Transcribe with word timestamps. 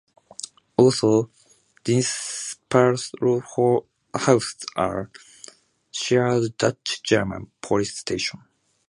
Also, 0.77 1.29
Dinxperlo 1.85 3.85
houses 4.15 4.65
a 4.75 5.03
shared 5.91 6.57
Dutch-German 6.57 7.51
police 7.61 7.99
station. 7.99 8.41